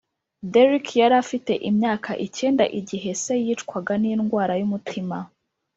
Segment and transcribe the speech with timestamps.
[0.53, 5.17] Derrick yari afite imyaka icyenda igihe se yicwaga n’indwara y’umutima